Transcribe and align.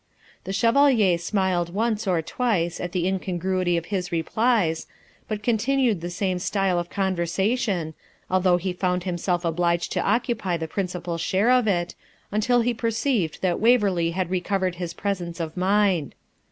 The 0.45 0.51
Chevalier 0.51 1.19
smiled 1.19 1.75
once 1.75 2.07
or 2.07 2.23
twice 2.23 2.79
at 2.79 2.91
the 2.91 3.05
incongruity 3.07 3.77
of 3.77 3.85
his 3.93 4.11
replies, 4.11 4.87
but 5.27 5.43
continued 5.43 6.01
the 6.01 6.09
same 6.09 6.39
style 6.39 6.79
of 6.79 6.89
conversation, 6.89 7.93
although 8.27 8.57
he 8.57 8.73
found 8.73 9.03
himself 9.03 9.45
obliged 9.45 9.91
to 9.91 10.01
occupy 10.03 10.57
the 10.57 10.67
principal 10.67 11.19
share 11.19 11.51
of 11.51 11.67
it, 11.67 11.93
until 12.31 12.61
he 12.61 12.73
perceived 12.73 13.43
that 13.43 13.59
Waverley 13.59 14.09
had 14.09 14.31
recovered 14.31 14.77
his 14.77 14.95
presence 14.95 15.39
of 15.39 15.55
mind. 15.55 16.15